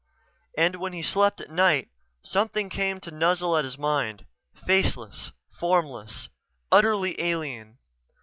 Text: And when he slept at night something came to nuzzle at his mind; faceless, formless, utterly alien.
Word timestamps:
And 0.57 0.77
when 0.77 0.93
he 0.93 1.03
slept 1.03 1.41
at 1.41 1.51
night 1.51 1.89
something 2.23 2.69
came 2.69 2.99
to 3.01 3.11
nuzzle 3.11 3.55
at 3.55 3.65
his 3.65 3.77
mind; 3.77 4.25
faceless, 4.65 5.31
formless, 5.51 6.27
utterly 6.71 7.21
alien. 7.21 7.77